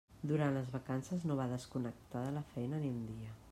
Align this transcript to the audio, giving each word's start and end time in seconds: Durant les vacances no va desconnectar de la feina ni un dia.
Durant 0.29 0.55
les 0.55 0.71
vacances 0.75 1.27
no 1.31 1.37
va 1.41 1.47
desconnectar 1.53 2.25
de 2.27 2.35
la 2.41 2.45
feina 2.57 2.83
ni 2.87 2.93
un 2.97 3.07
dia. 3.15 3.39